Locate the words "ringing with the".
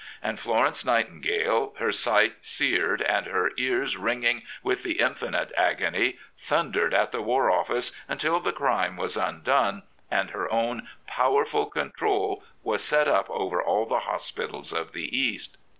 3.97-4.93